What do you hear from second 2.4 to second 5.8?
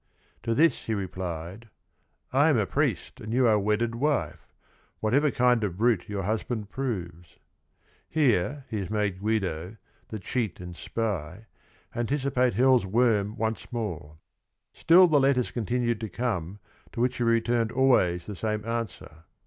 am a priest, and you are wedded wife, Whatever kind of